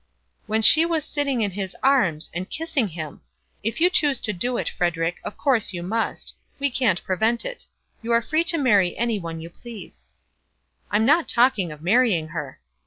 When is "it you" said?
7.45-8.11